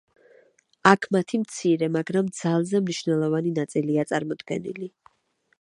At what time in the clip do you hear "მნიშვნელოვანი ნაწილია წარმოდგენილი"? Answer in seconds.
2.87-4.95